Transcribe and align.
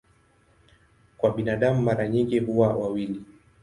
Kwa 1.17 1.33
binadamu 1.33 1.81
mara 1.81 2.07
nyingi 2.07 2.39
huwa 2.39 2.67
wawili. 2.67 3.25